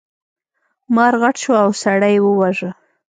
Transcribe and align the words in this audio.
مار 0.95 1.13
غټ 1.21 1.35
شو 1.43 1.51
او 1.63 1.69
سړی 1.83 2.11
یې 2.15 2.23
وواژه. 2.25 2.69